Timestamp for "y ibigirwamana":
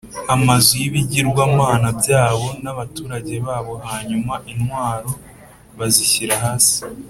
0.81-1.87